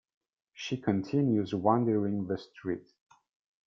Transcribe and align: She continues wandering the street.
She 0.55 0.77
continues 0.77 1.53
wandering 1.53 2.25
the 2.25 2.39
street. 2.39 2.87